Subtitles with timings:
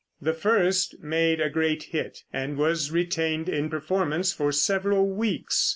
[0.19, 5.69] The first made a great hit and was retained in performance for several weeks.